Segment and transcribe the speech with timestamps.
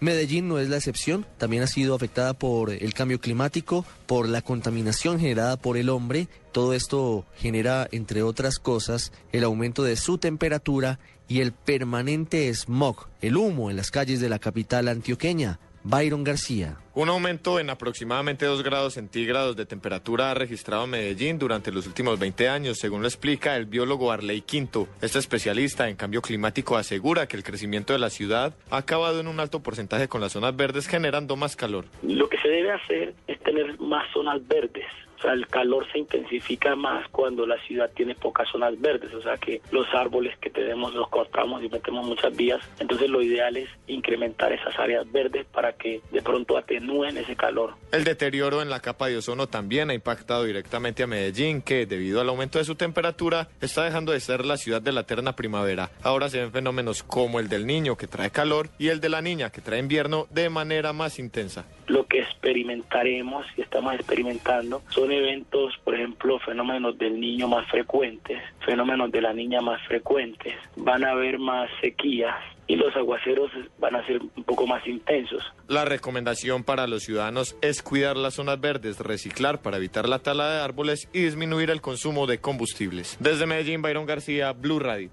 [0.00, 4.42] Medellín no es la excepción, también ha sido afectada por el cambio climático, por la
[4.42, 6.28] contaminación generada por el hombre.
[6.52, 13.08] Todo esto genera, entre otras cosas, el aumento de su temperatura y el permanente smog,
[13.20, 15.58] el humo en las calles de la capital antioqueña.
[15.82, 16.76] Byron García.
[16.98, 22.18] Un aumento en aproximadamente 2 grados centígrados de temperatura ha registrado Medellín durante los últimos
[22.18, 24.88] 20 años, según lo explica el biólogo Arley Quinto.
[25.00, 29.28] Este especialista en cambio climático asegura que el crecimiento de la ciudad ha acabado en
[29.28, 31.84] un alto porcentaje con las zonas verdes generando más calor.
[32.02, 34.86] Lo que se debe hacer es tener más zonas verdes
[35.18, 39.20] o sea, el calor se intensifica más cuando la ciudad tiene pocas zonas verdes, o
[39.20, 42.60] sea que los árboles que tenemos los cortamos y metemos muchas vías.
[42.78, 46.56] Entonces lo ideal es incrementar esas áreas verdes para que de pronto
[47.16, 47.74] ese calor.
[47.92, 52.20] El deterioro en la capa de ozono también ha impactado directamente a Medellín, que debido
[52.20, 55.90] al aumento de su temperatura está dejando de ser la ciudad de la eterna primavera.
[56.02, 59.22] Ahora se ven fenómenos como el del niño que trae calor y el de la
[59.22, 61.64] niña que trae invierno de manera más intensa.
[62.08, 69.10] Que experimentaremos y estamos experimentando son eventos, por ejemplo, fenómenos del niño más frecuentes, fenómenos
[69.10, 72.34] de la niña más frecuentes, van a haber más sequías
[72.68, 75.42] y los aguaceros van a ser un poco más intensos.
[75.66, 80.50] La recomendación para los ciudadanos es cuidar las zonas verdes, reciclar para evitar la tala
[80.52, 83.16] de árboles y disminuir el consumo de combustibles.
[83.20, 85.10] Desde Medellín, Byron García, Blue Radio.